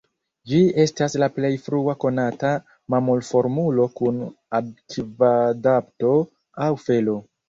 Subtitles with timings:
[0.51, 2.53] Ĝi estas la plej frua konata
[2.93, 4.17] mamulformulo kun
[4.61, 6.15] akvadapto
[6.67, 7.15] aŭ felo.